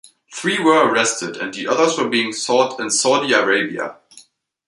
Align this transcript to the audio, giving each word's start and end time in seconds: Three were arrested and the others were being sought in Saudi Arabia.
Three 0.33 0.57
were 0.57 0.87
arrested 0.91 1.37
and 1.37 1.53
the 1.53 1.67
others 1.67 1.95
were 1.95 2.09
being 2.09 2.33
sought 2.33 2.79
in 2.79 2.89
Saudi 2.89 3.33
Arabia. 3.33 3.97